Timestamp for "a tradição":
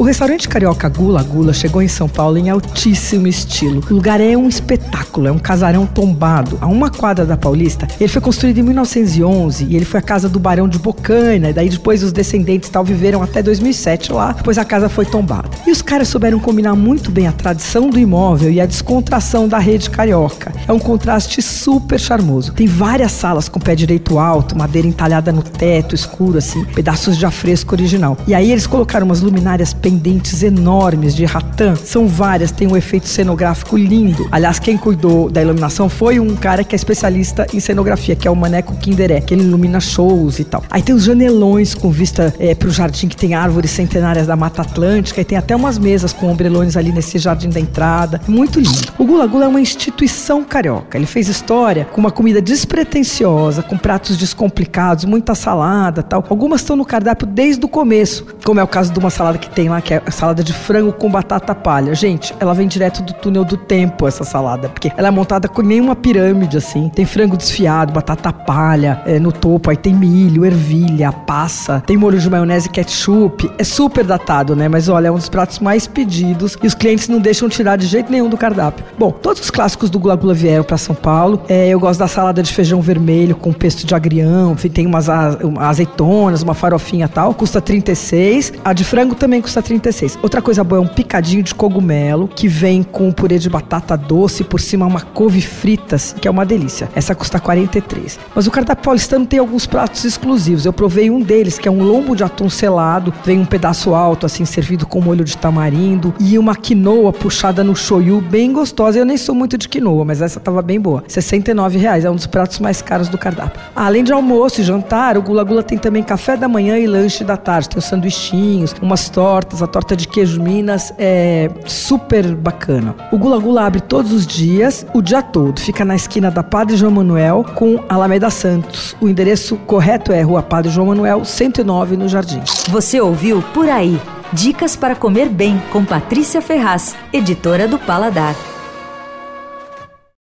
17.26-17.90